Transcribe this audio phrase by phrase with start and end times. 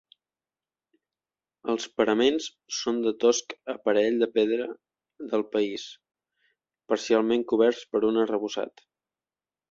[1.73, 4.65] Els paraments són de tosc aparell de pedra
[5.33, 5.83] del país,
[6.93, 8.83] parcialment coberts per un arrebossat.